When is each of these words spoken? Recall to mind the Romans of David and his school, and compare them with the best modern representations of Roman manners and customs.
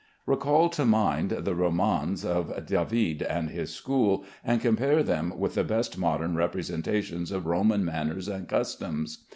Recall 0.25 0.67
to 0.69 0.83
mind 0.83 1.29
the 1.29 1.53
Romans 1.53 2.25
of 2.25 2.65
David 2.65 3.21
and 3.21 3.51
his 3.51 3.71
school, 3.71 4.25
and 4.43 4.59
compare 4.59 5.03
them 5.03 5.31
with 5.37 5.53
the 5.53 5.63
best 5.63 5.95
modern 5.99 6.35
representations 6.35 7.31
of 7.31 7.45
Roman 7.45 7.85
manners 7.85 8.27
and 8.27 8.49
customs. 8.49 9.25